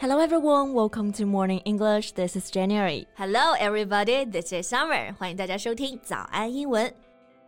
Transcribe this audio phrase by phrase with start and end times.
[0.00, 2.12] Hello everyone, welcome to Morning English.
[2.12, 3.06] This is January.
[3.16, 5.14] Hello everybody, this is Summer.
[5.16, 6.92] 欢迎大家收听早安英文。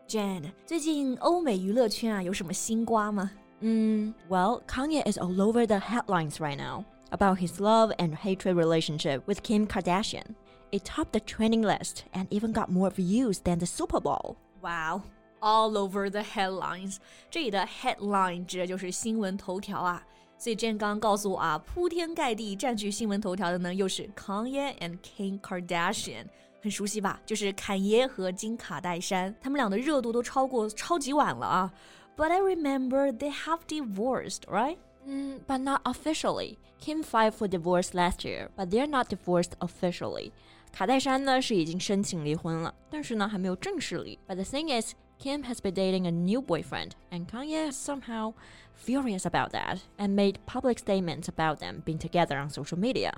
[0.06, 3.30] Jan，最近欧美娱乐圈啊有什么新瓜吗？
[3.60, 9.42] 嗯，Well, Kanye is all over the headlines right now about his love and hatred relationship with
[9.42, 10.34] Kim Kardashian.
[10.72, 14.36] It topped the trending list and even got more views than the Super Bowl.
[14.60, 15.02] Wow,
[15.40, 16.96] all over the headlines.
[17.30, 20.02] 这里的 headline 指的就是新闻头条啊。
[20.38, 26.26] 所以 Jane 刚刚告诉我啊，铺天盖地占据新闻头条的呢，又是 Kanye and Kim Kardashian，
[26.60, 27.20] 很熟悉吧？
[27.24, 31.72] 就是侃爷和金卡戴珊，他们俩的热度都超过超级碗了啊。
[32.16, 34.76] But I remember they have divorced, right?
[35.06, 36.56] Mm, but not officially.
[36.80, 40.32] Kim filed for divorce last year, but they're not divorced officially.
[40.72, 44.18] 卡戴珊呢是已经申请离婚了，但是呢还没有正式离。
[44.26, 48.34] But the thing is, Kim has been dating a new boyfriend, and Kanye is somehow
[48.74, 53.12] furious about that and made public statements about them being together on social media.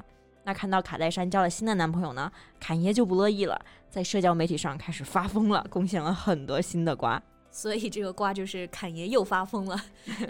[0.45, 7.23] 那看到卡戴珊交了新的男朋友呢，侃爷就不乐意了，在社交媒体上开始发疯了，贡献了很多新的瓜。
[7.51, 9.81] 所以这个瓜就是侃爷又发疯了，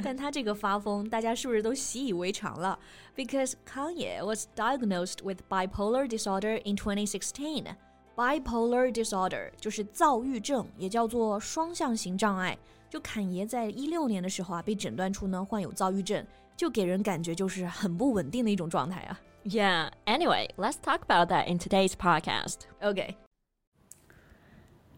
[0.04, 2.78] 但他这个发疯，大家是不是都习以为常了？
[3.16, 7.74] Because Kanye was diagnosed with bipolar disorder in 2016.
[8.19, 12.57] Bipolar disorder 就是躁郁症，也叫做双向型障碍。
[12.89, 16.21] 就侃爷在一六年的时候啊，被诊断出呢患有躁郁症，
[16.57, 19.17] 就给人感觉就是很不稳定的一种状态啊。
[19.45, 19.91] Yeah.
[20.05, 22.63] Anyway, let's talk about that in today's podcast.
[22.81, 23.15] OK，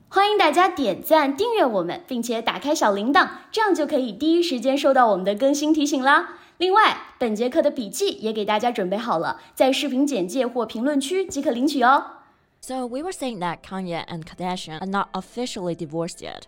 [0.09, 6.39] 欢迎大家点赞、订阅我们，并且打开小铃铛，这样就可以第一时间收到我们的更新提醒啦。
[6.57, 12.17] 另外，本节课的笔记也给大家准备好了，在视频简介或评论区即可领取哦。
[12.60, 16.46] So we were saying that Kanye and Kardashian are not officially divorced yet.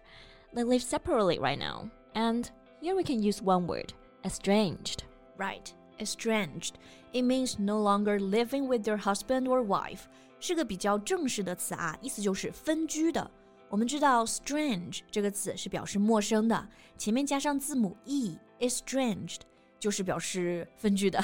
[0.52, 1.90] They live separately right now.
[2.14, 3.92] And here we can use one word,
[4.24, 5.04] estranged.
[5.36, 6.72] Right, estranged.
[7.12, 10.06] It means no longer living with their husband or wife，
[10.40, 13.30] 是个比较正式的词啊，意思就是分居的。
[13.68, 19.40] 我们知道 strange 这个词是表示陌生的，前面加上字母 e，estranged
[19.78, 21.22] 就是表示分居的。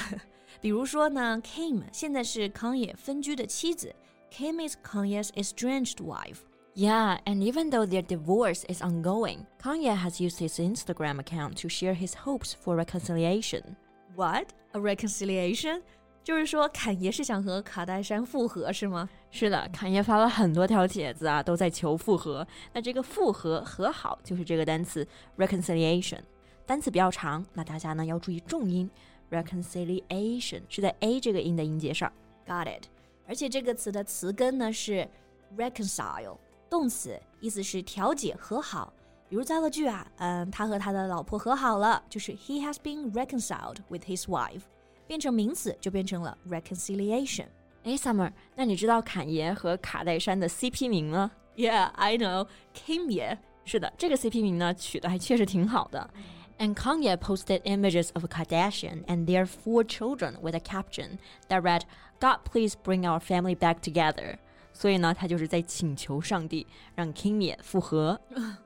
[0.61, 3.93] 比如说呢，Kim 现在是 Kanye 分居的妻子
[4.31, 6.39] ，Kim is Kanye's estranged wife。
[6.75, 11.69] Yeah, and even though their divorce is ongoing, Kanye has used his Instagram account to
[11.69, 13.77] share his hopes for reconciliation.
[14.15, 15.81] What a reconciliation？
[16.21, 19.07] 就是说侃爷是想和卡戴珊复合是吗？
[19.29, 22.45] 是的，侃爷发了很多条帖子啊，都在求复合。
[22.73, 25.07] 那这个复合和好就是这个单词
[25.37, 26.19] reconciliation，
[26.65, 28.89] 单词比较长，那大家呢要注意重音
[29.29, 32.11] reconciliation 是在 a 这个音的音节上。
[32.47, 32.87] Got it。
[33.30, 35.08] 而且这个词的词根呢是
[35.56, 36.36] reconcile，
[36.68, 38.92] 动词，意思是调解、和好。
[39.28, 44.62] 比如造个句啊，嗯，他和他的老婆和好了，就是 he has been reconciled with his wife，
[45.06, 47.46] 变成名词就变成了 reconciliation。
[47.84, 53.38] 哎，Summer，那你知道侃爷和卡戴珊的 CP 名吗？Yeah, I know, Kim 爷。
[53.64, 56.10] 是的，这个 CP 名呢取的还确实挺好的。
[56.59, 61.19] And Kanye posted images of Kardashian and their four children with a caption
[61.49, 61.83] that read,
[62.19, 64.37] "God, please bring our family back together."
[64.71, 66.65] 所以呢，他就是在请求上帝
[66.95, 68.19] 让 Kim 也复合。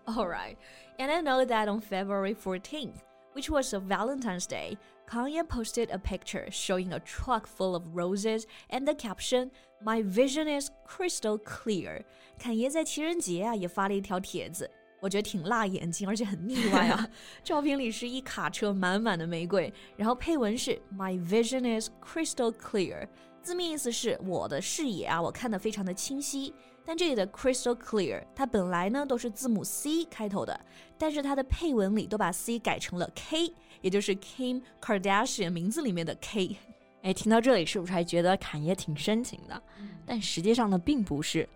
[0.06, 0.56] All right.
[0.98, 3.02] And I know that on February 14th,
[3.34, 8.46] which was a Valentine's Day, Kanye posted a picture showing a truck full of roses
[8.70, 12.04] and the caption, My vision is crystal clear.
[12.38, 14.70] 侃爷在情人节啊也发了一条帖子，
[15.05, 17.07] 我觉得挺辣眼睛，而且很腻歪啊。
[17.45, 23.07] 照片里是一卡车满满的玫瑰，然后配文是 My vision is crystal clear。
[23.43, 26.55] 字面意思是我的视野啊，我看得非常的清晰。
[26.87, 30.59] 但这里的 crystal clear，它本来呢都是字母 C 开头的，
[30.97, 36.57] 但是它的配文里都把 C 改成了 K，也就是 Kim Kardashian 名字里面的 K。
[37.03, 39.63] 哎，听到这里是不是还觉得侃爷挺深情的？
[40.07, 41.47] 但实际上呢，并不是。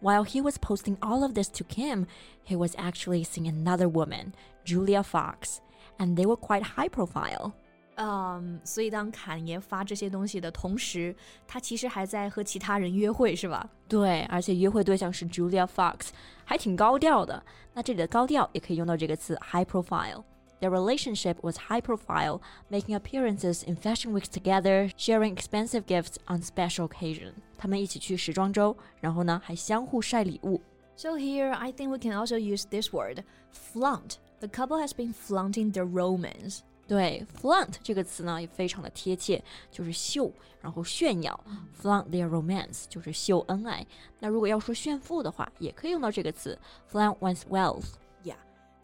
[0.00, 2.06] While he was posting all of this to Kim,
[2.44, 4.32] he was actually seeing another woman,
[4.64, 5.58] Julia Fox,
[5.98, 7.52] and they were quite high profile.
[7.96, 11.14] 嗯，所以当侃爷发这些东西的同时，
[11.46, 13.68] 他其实还在和其他人约会，是吧？
[13.86, 16.08] 对，而且约会对象是 Julia Fox，
[16.44, 17.40] 还挺高调的。
[17.74, 20.24] 那这里的高调也可以用到这个词 high profile。
[20.60, 22.40] Their relationship was high profile,
[22.70, 27.32] making appearances in fashion weeks together, sharing expensive gifts on special occasion.
[27.58, 30.60] 他们一起去时装周，然后呢还相互晒礼物。
[30.94, 34.18] So here, I think we can also use this word, flaunt.
[34.38, 36.60] The couple has been flaunting their romance.
[36.86, 40.30] 对，flaunt 这个词呢也非常的贴切，就是秀，
[40.60, 41.40] 然后炫耀。
[41.80, 43.84] flaunt their romance 就是秀恩爱。
[44.20, 46.58] 那如果要说炫富的话，也可以用到这个词
[46.90, 47.94] flaunt one's wealth。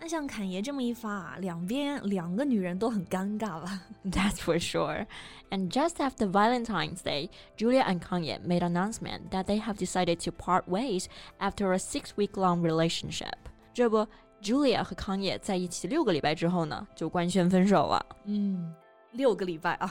[0.02, 3.82] 那像侃爷这么一发啊，两边两个女人都很尴尬了。
[4.04, 5.06] That's for sure.
[5.50, 10.30] And just after Valentine's Day, Julia and Kanye made announcement that they have decided to
[10.30, 11.06] part ways
[11.40, 13.34] after a six-week-long relationship.
[13.74, 14.06] 这不，
[14.40, 18.06] Julia 和 Kanye 在一起六个礼拜之后呢，就官宣分手了。
[18.26, 18.72] 嗯，
[19.10, 19.90] 六个礼拜啊。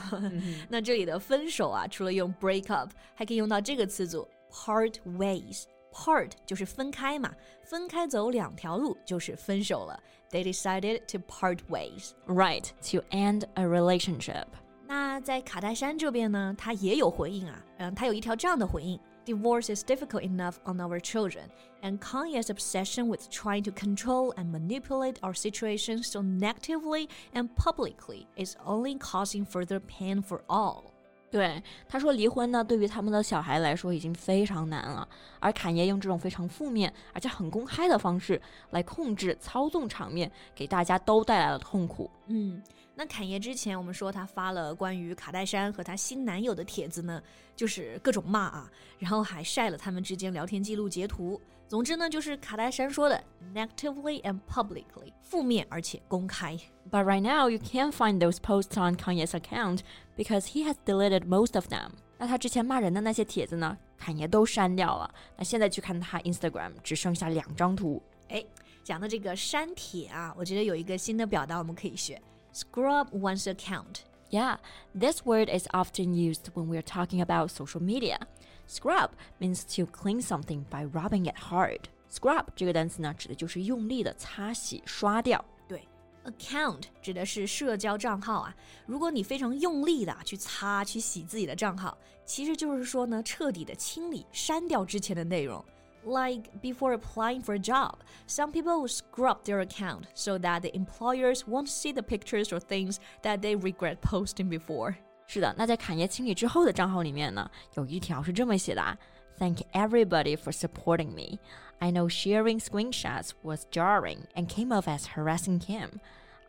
[0.70, 5.64] 那这里的分手啊，除了用 break up，还可以用到这个词组 part ways。
[5.92, 9.98] Part 就是分开嘛，分开走两条路就是分手了。
[10.30, 12.10] They decided to part ways.
[12.26, 14.46] Right, to end a relationship.
[14.86, 18.98] 那在卡戴珊这边呢，他也有回应啊，嗯，他有一条这样的回应。
[19.24, 21.50] Divorce is difficult enough on our children,
[21.82, 28.26] and Kanye's obsession with trying to control and manipulate our situation so negatively and publicly
[28.36, 30.91] is only causing further pain for all.
[31.33, 35.07] 对，他说离婚呢，对于他们的小孩来说已经非常难了。
[35.39, 38.39] 而侃爷用这种非常负面而且很公开的方式
[38.69, 42.07] 来控制、操纵场面，给大家都带来了痛苦。
[42.27, 42.61] 嗯。
[42.95, 47.21] 那侃爷之前我们说他发了关于卡戴珊和他新男友的帖子呢，
[47.55, 51.41] 就是各种骂啊，然后还晒了他们之间聊天记录截图。
[51.67, 53.23] 总之呢，就是卡戴珊说的
[53.55, 56.55] negatively and publicly，负面而且公开。
[56.91, 59.79] But right now you can't find those posts on Kanye's account
[60.15, 61.89] because he has deleted most of them。
[62.19, 65.11] 那他之前骂人的那些帖子呢，侃爷都删掉了。
[65.35, 68.03] 那现在去看他 Instagram，只剩下两张图。
[68.29, 68.45] 哎，
[68.83, 72.21] 讲的这个删帖啊，我觉得有一个新的表达我们可以学。
[72.52, 74.04] scrub one's account.
[74.30, 74.56] Yeah,
[74.94, 78.18] this word is often used when we're talking about social media.
[78.66, 79.10] Scrub
[79.40, 81.88] means to clean something by rubbing it hard.
[82.10, 85.42] Scrub 这个单词呢，指的就是用力的擦洗、刷掉。
[85.66, 85.86] 对，
[86.24, 88.54] account 指的是社交账号啊。
[88.86, 91.96] 如果你非常用力的去擦、去洗自己的账号，
[92.26, 95.64] 其实就是说呢，彻底的清理、删掉之前的内容。
[96.04, 97.96] like before applying for a job,
[98.26, 102.60] some people will scrub their account so that the employers won't see the pictures or
[102.60, 104.94] things that they regret posting before.
[105.26, 108.96] 是的，那在侃爷清理之后的账号里面呢，有一条是这么写的啊：
[109.38, 111.38] Thank everybody for supporting me.
[111.80, 116.00] I know sharing screenshots was jarring and came off as harassing Kim.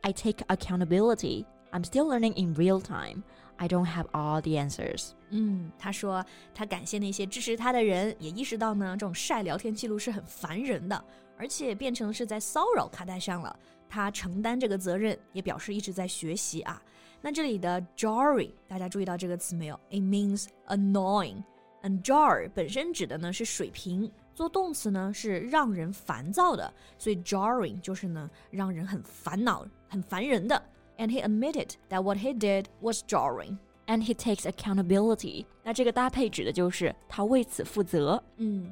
[0.02, 1.46] I take accountability.
[1.72, 3.24] I'm still learning in real time.
[3.57, 5.11] I don't have all the answers.
[5.31, 6.25] 嗯，他说
[6.55, 11.05] 他感谢那些支持他的人，也意识到呢，这种晒聊天记录是很烦人的，
[11.37, 13.57] 而且变成是在骚扰卡戴珊了。
[13.89, 16.83] 他承担这个责任，也表示一直在学习啊。
[17.21, 21.43] 那这里的 jarring，大家注意到这个词没有？It means annoying。
[21.83, 30.61] And jar 本身指的呢是水平，做动词呢是让人烦躁的，所以 jarring 就是呢让人很烦恼、很烦人的。
[30.98, 33.58] and he admitted that what he did was jarring.
[33.88, 35.46] And he takes accountability.
[35.64, 38.22] 那这个搭配指的就是他为此负责。
[38.38, 38.72] 嗯，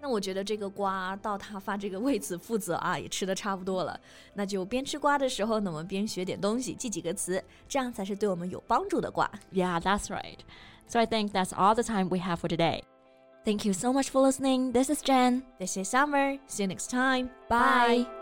[0.00, 3.98] 那我觉得这个瓜到他发这个为此负责啊，也吃的差不多了。
[4.34, 9.30] 那就边吃瓜的时候呢，我们边学点东西，记几个词，这样才是对我们有帮助的瓜。
[9.52, 10.38] Yeah, that's right.
[10.88, 12.82] So I think that's all the time we have for today.
[13.44, 14.72] Thank you so much for listening.
[14.72, 15.44] This is Jen.
[15.60, 16.38] This is Summer.
[16.48, 17.30] See you next time.
[17.48, 18.19] Bye.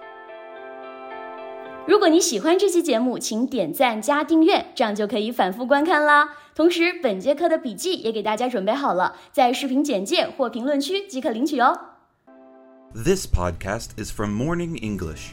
[1.90, 6.38] 如果你喜欢这期节目，请点赞加订阅，这样就可以反复观看啦。
[6.54, 11.76] 同时，本节课的笔记也给大家准备好了，在视频简介或评论区即可领取哦。
[12.94, 15.32] This podcast is from Morning English。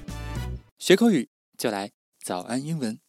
[0.79, 1.91] 学口语就来
[2.25, 3.06] 早安英文。